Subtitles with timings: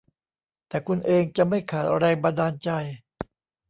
[0.67, 2.69] แต่คุณเองจะไม่ขาดแรงบันดาลใจ